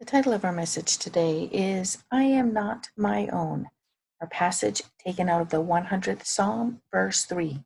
The 0.00 0.06
title 0.06 0.32
of 0.32 0.46
our 0.46 0.52
message 0.52 0.96
today 0.96 1.42
is 1.52 2.02
I 2.10 2.22
Am 2.22 2.54
Not 2.54 2.88
My 2.96 3.26
Own, 3.26 3.68
our 4.22 4.28
passage 4.28 4.80
taken 4.98 5.28
out 5.28 5.42
of 5.42 5.50
the 5.50 5.62
100th 5.62 6.24
Psalm, 6.24 6.80
verse 6.90 7.26
3. 7.26 7.62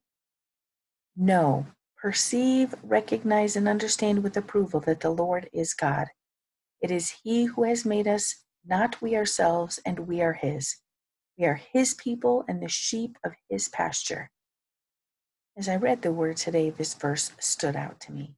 Know, 1.16 1.69
perceive, 1.97 2.75
recognize, 2.83 3.55
and 3.55 3.69
understand 3.69 4.25
with 4.25 4.37
approval 4.37 4.80
that 4.80 4.98
the 4.98 5.11
Lord 5.11 5.48
is 5.52 5.75
God. 5.75 6.09
It 6.80 6.91
is 6.91 7.20
He 7.23 7.45
who 7.45 7.62
has 7.62 7.84
made 7.84 8.09
us, 8.09 8.42
not 8.66 9.01
we 9.01 9.14
ourselves, 9.14 9.78
and 9.87 10.01
we 10.01 10.20
are 10.20 10.33
His. 10.33 10.78
We 11.39 11.45
are 11.45 11.61
His 11.73 11.95
people 11.95 12.45
and 12.48 12.61
the 12.61 12.69
sheep 12.69 13.16
of 13.23 13.34
His 13.48 13.69
pasture. 13.69 14.33
As 15.56 15.69
I 15.69 15.77
read 15.77 16.03
the 16.03 16.11
word 16.11 16.39
today, 16.39 16.70
this 16.70 16.95
verse 16.95 17.30
stood 17.39 17.77
out 17.77 18.01
to 18.01 18.12
me. 18.12 18.34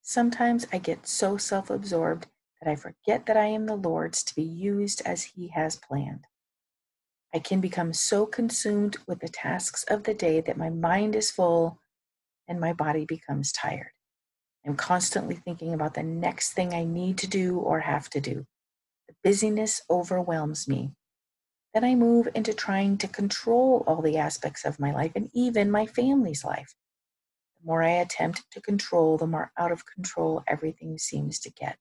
Sometimes 0.00 0.66
I 0.72 0.78
get 0.78 1.06
so 1.06 1.36
self 1.36 1.68
absorbed 1.68 2.26
that 2.60 2.70
I 2.70 2.76
forget 2.76 3.26
that 3.26 3.36
I 3.36 3.46
am 3.46 3.66
the 3.66 3.76
Lord's 3.76 4.22
to 4.24 4.34
be 4.34 4.42
used 4.42 5.02
as 5.04 5.22
He 5.22 5.48
has 5.48 5.76
planned. 5.76 6.26
I 7.32 7.38
can 7.38 7.60
become 7.60 7.92
so 7.92 8.26
consumed 8.26 8.98
with 9.06 9.20
the 9.20 9.28
tasks 9.28 9.84
of 9.84 10.02
the 10.04 10.14
day 10.14 10.40
that 10.40 10.56
my 10.56 10.68
mind 10.68 11.14
is 11.14 11.30
full 11.30 11.78
and 12.48 12.60
my 12.60 12.72
body 12.72 13.04
becomes 13.04 13.52
tired. 13.52 13.92
I'm 14.66 14.76
constantly 14.76 15.36
thinking 15.36 15.72
about 15.72 15.94
the 15.94 16.02
next 16.02 16.52
thing 16.52 16.74
I 16.74 16.84
need 16.84 17.18
to 17.18 17.26
do 17.26 17.58
or 17.58 17.80
have 17.80 18.10
to 18.10 18.20
do. 18.20 18.46
The 19.08 19.14
busyness 19.24 19.80
overwhelms 19.88 20.68
me. 20.68 20.92
Then 21.72 21.84
I 21.84 21.94
move 21.94 22.28
into 22.34 22.52
trying 22.52 22.98
to 22.98 23.08
control 23.08 23.84
all 23.86 24.02
the 24.02 24.18
aspects 24.18 24.64
of 24.64 24.80
my 24.80 24.92
life 24.92 25.12
and 25.14 25.30
even 25.32 25.70
my 25.70 25.86
family's 25.86 26.44
life. 26.44 26.74
The 27.60 27.66
more 27.66 27.82
I 27.82 27.90
attempt 27.90 28.42
to 28.52 28.60
control, 28.60 29.16
the 29.16 29.26
more 29.26 29.52
out 29.56 29.70
of 29.70 29.86
control 29.86 30.42
everything 30.48 30.98
seems 30.98 31.38
to 31.40 31.50
get. 31.50 31.78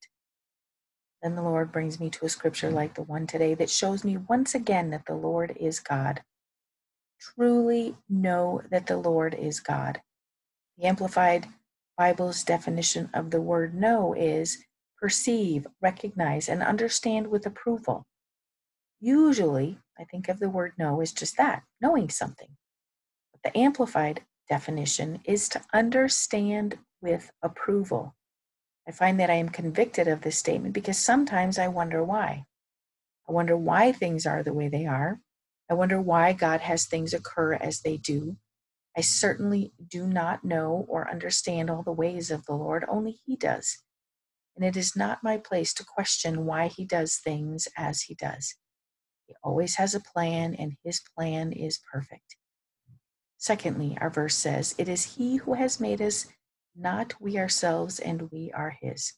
Then 1.21 1.35
the 1.35 1.41
Lord 1.41 1.71
brings 1.71 1.99
me 1.99 2.09
to 2.11 2.25
a 2.25 2.29
scripture 2.29 2.71
like 2.71 2.95
the 2.95 3.03
one 3.03 3.27
today 3.27 3.53
that 3.55 3.69
shows 3.69 4.03
me 4.03 4.17
once 4.17 4.55
again 4.55 4.89
that 4.91 5.05
the 5.05 5.15
Lord 5.15 5.55
is 5.59 5.79
God. 5.79 6.23
Truly 7.19 7.97
know 8.07 8.61
that 8.71 8.87
the 8.87 8.97
Lord 8.97 9.33
is 9.33 9.59
God. 9.59 10.01
The 10.77 10.85
Amplified 10.85 11.47
Bible's 11.97 12.43
definition 12.43 13.09
of 13.13 13.31
the 13.31 13.41
word 13.41 13.75
know 13.75 14.13
is 14.13 14.63
perceive, 14.97 15.67
recognize, 15.81 16.47
and 16.47 16.63
understand 16.63 17.27
with 17.27 17.45
approval. 17.45 18.05
Usually, 19.01 19.77
I 19.99 20.05
think 20.05 20.29
of 20.29 20.39
the 20.39 20.49
word 20.49 20.73
know 20.77 21.01
as 21.01 21.11
just 21.11 21.35
that, 21.37 21.63
knowing 21.81 22.09
something. 22.09 22.55
But 23.33 23.43
the 23.43 23.57
Amplified 23.57 24.23
definition 24.49 25.19
is 25.25 25.49
to 25.49 25.61
understand 25.73 26.77
with 27.01 27.31
approval. 27.43 28.15
I 28.89 28.91
find 28.91 29.19
that 29.19 29.29
I 29.29 29.35
am 29.35 29.49
convicted 29.49 30.07
of 30.07 30.21
this 30.21 30.39
statement 30.39 30.73
because 30.73 30.97
sometimes 30.97 31.59
I 31.59 31.67
wonder 31.67 32.03
why. 32.03 32.45
I 33.27 33.31
wonder 33.31 33.55
why 33.55 33.91
things 33.91 34.25
are 34.25 34.41
the 34.41 34.51
way 34.51 34.67
they 34.67 34.87
are. 34.87 35.19
I 35.69 35.75
wonder 35.75 36.01
why 36.01 36.33
God 36.33 36.61
has 36.61 36.87
things 36.87 37.13
occur 37.13 37.53
as 37.53 37.81
they 37.81 37.97
do. 37.97 38.37
I 38.97 39.01
certainly 39.01 39.73
do 39.87 40.07
not 40.07 40.43
know 40.43 40.87
or 40.89 41.07
understand 41.07 41.69
all 41.69 41.83
the 41.83 41.91
ways 41.91 42.31
of 42.31 42.47
the 42.47 42.55
Lord, 42.55 42.83
only 42.89 43.19
He 43.27 43.35
does. 43.35 43.77
And 44.55 44.65
it 44.65 44.75
is 44.75 44.95
not 44.95 45.23
my 45.23 45.37
place 45.37 45.71
to 45.75 45.85
question 45.85 46.47
why 46.47 46.65
He 46.65 46.83
does 46.83 47.17
things 47.17 47.67
as 47.77 48.01
He 48.01 48.15
does. 48.15 48.55
He 49.27 49.35
always 49.43 49.75
has 49.75 49.93
a 49.93 49.99
plan, 49.99 50.55
and 50.55 50.77
His 50.83 50.99
plan 51.15 51.51
is 51.51 51.79
perfect. 51.93 52.37
Secondly, 53.37 53.95
our 54.01 54.09
verse 54.09 54.33
says, 54.33 54.73
It 54.79 54.89
is 54.89 55.15
He 55.17 55.35
who 55.35 55.53
has 55.53 55.79
made 55.79 56.01
us 56.01 56.25
not 56.79 57.13
we 57.19 57.37
ourselves, 57.37 57.99
and 57.99 58.31
we 58.31 58.51
are 58.53 58.77
His. 58.81 59.13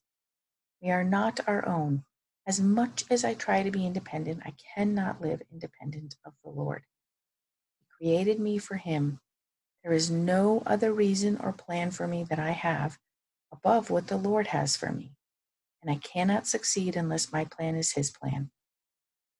We 0.81 0.89
are 0.89 1.03
not 1.03 1.39
our 1.47 1.67
own. 1.67 2.03
As 2.47 2.59
much 2.59 3.05
as 3.09 3.23
I 3.23 3.35
try 3.35 3.61
to 3.61 3.71
be 3.71 3.85
independent, 3.85 4.41
I 4.43 4.53
cannot 4.75 5.21
live 5.21 5.43
independent 5.51 6.15
of 6.25 6.33
the 6.43 6.49
Lord. 6.49 6.83
He 7.77 7.85
created 7.97 8.39
me 8.39 8.57
for 8.57 8.75
Him. 8.75 9.19
There 9.83 9.93
is 9.93 10.09
no 10.09 10.63
other 10.65 10.91
reason 10.91 11.37
or 11.37 11.53
plan 11.53 11.91
for 11.91 12.07
me 12.07 12.23
that 12.25 12.39
I 12.39 12.51
have 12.51 12.97
above 13.51 13.89
what 13.89 14.07
the 14.07 14.17
Lord 14.17 14.47
has 14.47 14.75
for 14.75 14.91
me. 14.91 15.13
And 15.81 15.91
I 15.91 15.95
cannot 15.95 16.47
succeed 16.47 16.95
unless 16.95 17.31
my 17.31 17.45
plan 17.45 17.75
is 17.75 17.93
His 17.93 18.11
plan. 18.11 18.49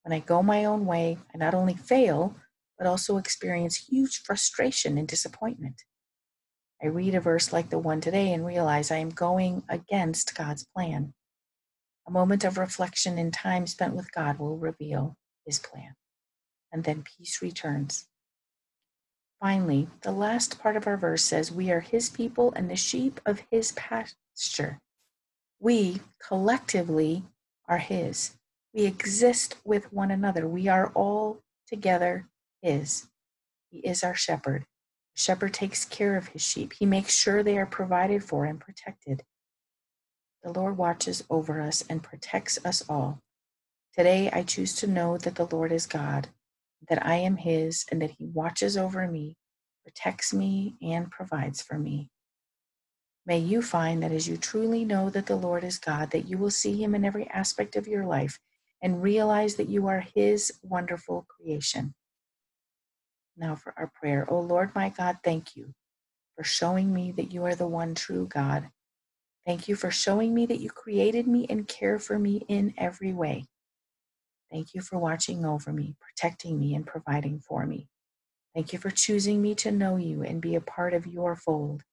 When 0.04 0.14
I 0.14 0.20
go 0.20 0.42
my 0.42 0.66
own 0.66 0.86
way, 0.86 1.18
I 1.34 1.38
not 1.38 1.54
only 1.54 1.76
fail, 1.76 2.36
but 2.78 2.88
also 2.88 3.18
experience 3.18 3.88
huge 3.88 4.22
frustration 4.24 4.98
and 4.98 5.08
disappointment. 5.08 5.84
I 6.84 6.88
read 6.88 7.14
a 7.14 7.20
verse 7.20 7.54
like 7.54 7.70
the 7.70 7.78
one 7.78 8.02
today 8.02 8.34
and 8.34 8.46
realize 8.46 8.90
I 8.90 8.98
am 8.98 9.10
going 9.10 9.64
against 9.70 10.36
God's 10.36 10.66
plan. 10.76 11.14
A 12.08 12.12
moment 12.12 12.44
of 12.44 12.58
reflection 12.58 13.20
and 13.20 13.32
time 13.32 13.68
spent 13.68 13.94
with 13.94 14.12
God 14.12 14.40
will 14.40 14.58
reveal 14.58 15.16
his 15.46 15.60
plan, 15.60 15.94
and 16.72 16.84
then 16.84 17.04
peace 17.04 17.40
returns. 17.40 18.08
Finally, 19.40 19.90
the 20.02 20.12
last 20.12 20.60
part 20.60 20.76
of 20.76 20.88
our 20.88 20.98
verse 20.98 21.24
says, 21.24 21.52
We 21.52 21.72
are 21.72 21.82
his 21.82 22.10
people 22.10 22.52
and 22.56 22.70
the 22.70 22.76
sheep 22.76 23.22
of 23.26 23.44
his 23.52 23.74
pasture. 23.74 24.80
We 25.60 26.02
collectively 26.26 27.24
are 27.68 27.78
his. 27.78 28.38
We 28.74 28.86
exist 28.86 29.58
with 29.64 29.94
one 29.94 30.10
another. 30.10 30.48
We 30.48 30.68
are 30.68 30.92
all 30.96 31.42
together 31.68 32.28
his. 32.64 33.08
He 33.70 33.80
is 33.80 34.04
our 34.04 34.16
shepherd 34.16 34.66
shepherd 35.22 35.54
takes 35.54 35.86
care 35.86 36.18
of 36.18 36.30
his 36.30 36.42
sheep. 36.42 36.74
He 36.74 36.86
makes 36.86 37.14
sure 37.14 37.44
they 37.44 37.58
are 37.58 37.66
provided 37.66 38.24
for 38.24 38.46
and 38.46 38.60
protected. 38.60 39.24
The 40.44 40.52
Lord 40.52 40.78
watches 40.78 41.24
over 41.30 41.62
us 41.62 41.84
and 41.88 42.02
protects 42.02 42.58
us 42.66 42.84
all. 42.90 43.22
Today, 43.96 44.30
I 44.32 44.44
choose 44.44 44.74
to 44.78 44.88
know 44.88 45.18
that 45.18 45.36
the 45.36 45.46
Lord 45.46 45.72
is 45.72 45.86
God, 45.86 46.30
that 46.90 47.06
I 47.06 47.16
am 47.16 47.38
His, 47.38 47.86
and 47.92 48.02
that 48.02 48.12
He 48.12 48.26
watches 48.26 48.78
over 48.78 49.08
me, 49.08 49.36
protects 49.84 50.34
me, 50.34 50.76
and 50.82 51.12
provides 51.12 51.62
for 51.62 51.78
me. 51.78 52.10
May 53.26 53.38
you 53.38 53.62
find 53.62 54.02
that 54.02 54.12
as 54.12 54.28
you 54.28 54.38
truly 54.38 54.84
know 54.84 55.12
that 55.12 55.28
the 55.28 55.36
Lord 55.36 55.64
is 55.64 55.78
God, 55.78 56.10
that 56.12 56.28
you 56.28 56.38
will 56.38 56.50
see 56.50 56.82
Him 56.82 56.96
in 56.96 57.06
every 57.06 57.28
aspect 57.28 57.76
of 57.76 57.88
your 57.88 58.06
life 58.06 58.40
and 58.82 59.04
realize 59.04 59.56
that 59.56 59.70
you 59.70 59.88
are 59.88 60.06
His 60.16 60.52
wonderful 60.64 61.28
creation. 61.30 61.94
Now 63.38 63.56
for 63.56 63.74
our 63.78 63.92
prayer. 64.00 64.28
Oh 64.30 64.40
Lord, 64.42 64.76
my 64.76 64.90
God, 64.90 65.18
thank 65.24 65.56
you 65.56 65.74
for 66.38 66.44
showing 66.44 66.94
me 66.94 67.12
that 67.14 67.34
you 67.34 67.46
are 67.46 67.56
the 67.56 67.68
one 67.68 67.96
true 67.96 68.28
God. 68.28 68.70
Thank 69.46 69.68
you 69.68 69.76
for 69.76 69.92
showing 69.92 70.34
me 70.34 70.46
that 70.48 70.60
you 70.62 70.70
created 70.70 71.28
me 71.28 71.48
and 71.50 71.68
care 71.68 72.00
for 72.00 72.20
me 72.20 72.46
in 72.48 72.74
every 72.78 73.14
way. 73.14 73.46
Thank 74.52 74.74
you 74.74 74.82
for 74.82 75.00
watching 75.00 75.46
over 75.46 75.74
me, 75.74 75.96
protecting 76.00 76.60
me, 76.60 76.76
and 76.76 76.86
providing 76.86 77.40
for 77.40 77.66
me. 77.66 77.88
Thank 78.54 78.74
you 78.74 78.80
for 78.80 78.92
choosing 78.92 79.42
me 79.42 79.56
to 79.56 79.72
know 79.72 79.96
you 79.96 80.24
and 80.24 80.42
be 80.42 80.56
a 80.56 80.62
part 80.62 80.94
of 80.94 81.08
your 81.08 81.36
fold. 81.36 81.84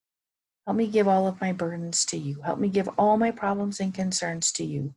Help 0.66 0.76
me 0.76 0.88
give 0.88 1.08
all 1.08 1.26
of 1.26 1.40
my 1.40 1.52
burdens 1.52 2.04
to 2.06 2.18
you. 2.18 2.42
Help 2.42 2.58
me 2.58 2.68
give 2.68 2.88
all 2.98 3.16
my 3.16 3.30
problems 3.30 3.80
and 3.80 3.94
concerns 3.94 4.52
to 4.52 4.64
you. 4.64 4.94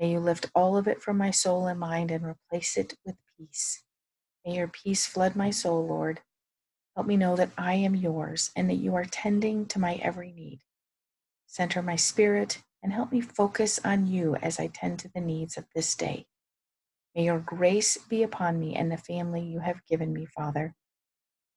May 0.00 0.12
you 0.12 0.20
lift 0.20 0.50
all 0.54 0.76
of 0.76 0.88
it 0.88 1.02
from 1.02 1.18
my 1.18 1.30
soul 1.30 1.66
and 1.66 1.80
mind 1.80 2.10
and 2.10 2.24
replace 2.26 2.76
it 2.76 2.94
with 3.04 3.16
peace. 3.38 3.82
May 4.48 4.54
your 4.54 4.68
peace 4.68 5.04
flood 5.04 5.36
my 5.36 5.50
soul, 5.50 5.86
Lord. 5.86 6.22
Help 6.96 7.06
me 7.06 7.18
know 7.18 7.36
that 7.36 7.50
I 7.58 7.74
am 7.74 7.94
yours 7.94 8.50
and 8.56 8.70
that 8.70 8.76
you 8.76 8.94
are 8.94 9.04
tending 9.04 9.66
to 9.66 9.78
my 9.78 9.96
every 9.96 10.32
need. 10.32 10.60
Center 11.46 11.82
my 11.82 11.96
spirit 11.96 12.62
and 12.82 12.90
help 12.90 13.12
me 13.12 13.20
focus 13.20 13.78
on 13.84 14.06
you 14.06 14.36
as 14.36 14.58
I 14.58 14.68
tend 14.68 15.00
to 15.00 15.10
the 15.14 15.20
needs 15.20 15.58
of 15.58 15.66
this 15.74 15.94
day. 15.94 16.24
May 17.14 17.24
your 17.24 17.40
grace 17.40 17.98
be 17.98 18.22
upon 18.22 18.58
me 18.58 18.74
and 18.74 18.90
the 18.90 18.96
family 18.96 19.42
you 19.42 19.60
have 19.60 19.84
given 19.86 20.14
me, 20.14 20.24
Father. 20.24 20.74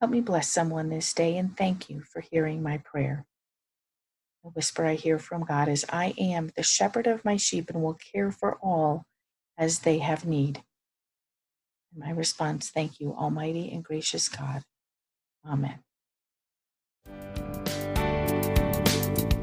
Help 0.01 0.11
me 0.11 0.19
bless 0.19 0.49
someone 0.49 0.89
this 0.89 1.13
day 1.13 1.37
and 1.37 1.55
thank 1.55 1.89
you 1.89 2.01
for 2.01 2.19
hearing 2.19 2.61
my 2.61 2.79
prayer. 2.79 3.25
The 4.43 4.49
whisper 4.49 4.85
I 4.85 4.95
hear 4.95 5.17
from 5.17 5.45
God 5.45 5.69
is 5.69 5.85
I 5.87 6.13
am 6.17 6.49
the 6.57 6.63
shepherd 6.63 7.07
of 7.07 7.23
my 7.23 7.37
sheep 7.37 7.69
and 7.69 7.81
will 7.81 7.97
care 8.13 8.33
for 8.33 8.57
all 8.61 9.05
as 9.57 9.79
they 9.79 9.99
have 9.99 10.25
need. 10.25 10.61
My 11.95 12.11
response, 12.11 12.69
thank 12.69 12.99
you, 12.99 13.13
Almighty 13.13 13.71
and 13.71 13.83
gracious 13.83 14.29
God. 14.29 14.63
Amen. 15.45 15.79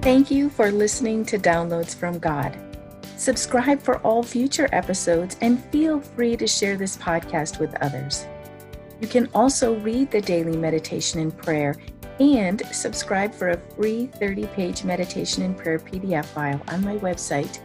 Thank 0.00 0.30
you 0.30 0.48
for 0.48 0.70
listening 0.70 1.24
to 1.26 1.38
Downloads 1.38 1.94
from 1.94 2.18
God. 2.18 2.56
Subscribe 3.16 3.82
for 3.82 3.98
all 3.98 4.22
future 4.22 4.68
episodes 4.72 5.36
and 5.40 5.62
feel 5.66 6.00
free 6.00 6.36
to 6.36 6.46
share 6.46 6.76
this 6.76 6.96
podcast 6.96 7.58
with 7.58 7.74
others. 7.82 8.26
You 9.00 9.08
can 9.08 9.28
also 9.34 9.74
read 9.80 10.10
the 10.10 10.20
daily 10.20 10.56
meditation 10.56 11.20
and 11.20 11.36
prayer 11.36 11.76
and 12.20 12.62
subscribe 12.72 13.34
for 13.34 13.50
a 13.50 13.58
free 13.76 14.06
30 14.06 14.46
page 14.46 14.84
meditation 14.84 15.42
and 15.42 15.56
prayer 15.56 15.78
PDF 15.78 16.24
file 16.26 16.60
on 16.68 16.84
my 16.84 16.96
website, 16.96 17.60